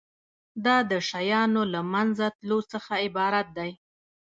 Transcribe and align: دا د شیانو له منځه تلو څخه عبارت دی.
دا 0.65 0.77
د 0.91 0.93
شیانو 1.09 1.63
له 1.73 1.81
منځه 1.93 2.25
تلو 2.37 2.59
څخه 2.71 2.93
عبارت 3.05 3.47
دی. 3.57 3.71